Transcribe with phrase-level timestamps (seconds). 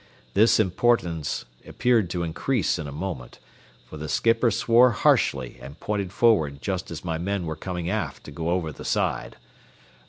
[0.33, 3.37] This importance appeared to increase in a moment,
[3.87, 8.23] for the skipper swore harshly and pointed forward just as my men were coming aft
[8.23, 9.35] to go over the side.